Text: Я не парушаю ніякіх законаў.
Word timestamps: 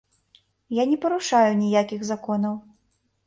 Я 0.77 0.83
не 0.93 0.97
парушаю 1.03 1.51
ніякіх 1.59 2.01
законаў. 2.11 2.57